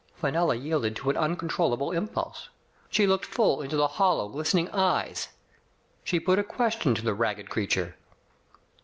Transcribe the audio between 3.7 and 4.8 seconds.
the hollow, glistening